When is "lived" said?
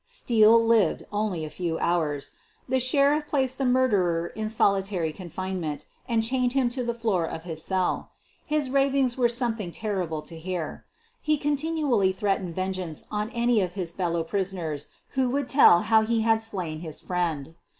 0.65-1.03